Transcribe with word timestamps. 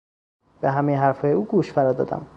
به 0.61 0.71
همهی 0.71 0.95
حرفهای 0.95 1.33
او 1.33 1.45
گوش 1.45 1.71
فرا 1.71 1.93
دادم. 1.93 2.27